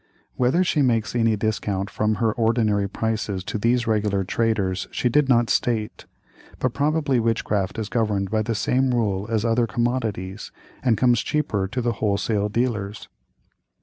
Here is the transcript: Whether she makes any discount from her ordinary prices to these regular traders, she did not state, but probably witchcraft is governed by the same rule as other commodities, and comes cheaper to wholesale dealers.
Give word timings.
Whether 0.33 0.63
she 0.63 0.81
makes 0.81 1.13
any 1.15 1.35
discount 1.35 1.91
from 1.91 2.15
her 2.15 2.31
ordinary 2.33 2.89
prices 2.89 3.43
to 3.43 3.59
these 3.59 3.85
regular 3.85 4.23
traders, 4.23 4.87
she 4.89 5.09
did 5.09 5.29
not 5.29 5.51
state, 5.51 6.07
but 6.57 6.73
probably 6.73 7.19
witchcraft 7.19 7.77
is 7.77 7.87
governed 7.87 8.31
by 8.31 8.41
the 8.41 8.55
same 8.55 8.95
rule 8.95 9.27
as 9.29 9.45
other 9.45 9.67
commodities, 9.67 10.51
and 10.81 10.97
comes 10.97 11.21
cheaper 11.21 11.67
to 11.67 11.83
wholesale 11.91 12.49
dealers. 12.49 13.09